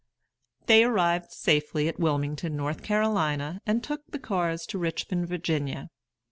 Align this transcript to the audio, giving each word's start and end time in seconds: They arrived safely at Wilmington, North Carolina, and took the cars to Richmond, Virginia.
They 0.65 0.83
arrived 0.83 1.31
safely 1.31 1.87
at 1.87 1.99
Wilmington, 1.99 2.55
North 2.55 2.81
Carolina, 2.81 3.61
and 3.67 3.83
took 3.83 4.01
the 4.09 4.17
cars 4.17 4.65
to 4.69 4.79
Richmond, 4.79 5.27
Virginia. 5.27 5.89